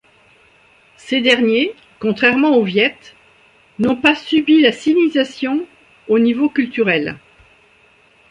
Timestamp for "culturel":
6.49-7.19